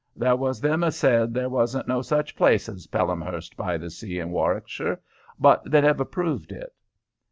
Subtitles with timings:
[0.15, 4.17] There was them as said there wasn't no such place as Pelhamhurst by the Sea
[4.17, 4.99] in Warwickshire,
[5.39, 6.73] but they never proved it."